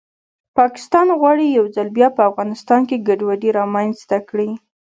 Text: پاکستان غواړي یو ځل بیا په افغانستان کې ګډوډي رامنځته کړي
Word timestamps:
پاکستان 0.57 1.07
غواړي 1.19 1.45
یو 1.57 1.65
ځل 1.75 1.87
بیا 1.97 2.07
په 2.17 2.21
افغانستان 2.29 2.81
کې 2.89 3.03
ګډوډي 3.07 3.49
رامنځته 3.59 4.17
کړي 4.29 4.49